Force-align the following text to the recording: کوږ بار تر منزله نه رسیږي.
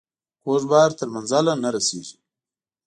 کوږ 0.43 0.61
بار 0.71 0.89
تر 0.99 1.07
منزله 1.13 1.53
نه 1.63 1.69
رسیږي. 1.75 2.17